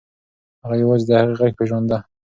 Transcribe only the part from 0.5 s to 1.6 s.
هغه یوازې د هغې غږ